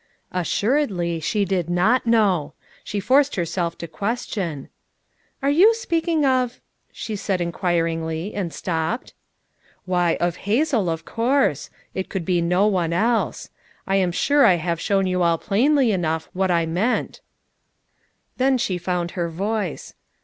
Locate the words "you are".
5.43-5.73